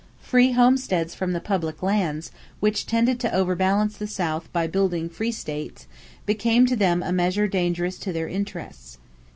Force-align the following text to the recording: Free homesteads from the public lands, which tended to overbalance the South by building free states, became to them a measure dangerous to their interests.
Free 0.19 0.53
homesteads 0.53 1.13
from 1.13 1.31
the 1.31 1.39
public 1.39 1.83
lands, 1.83 2.31
which 2.59 2.87
tended 2.87 3.19
to 3.19 3.31
overbalance 3.31 3.97
the 3.99 4.07
South 4.07 4.51
by 4.51 4.65
building 4.65 5.09
free 5.09 5.31
states, 5.31 5.85
became 6.25 6.65
to 6.65 6.75
them 6.75 7.03
a 7.03 7.11
measure 7.11 7.47
dangerous 7.47 7.99
to 7.99 8.11
their 8.11 8.27
interests. 8.27 8.97